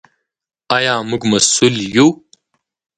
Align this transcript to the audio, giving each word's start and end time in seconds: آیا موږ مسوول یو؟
آیا 0.75 0.93
موږ 1.09 1.21
مسوول 1.31 1.75
یو؟ 1.95 2.07